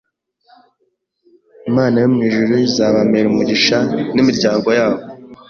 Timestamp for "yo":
2.03-2.07